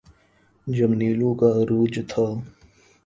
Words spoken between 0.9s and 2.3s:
نیلو کا عروج تھا۔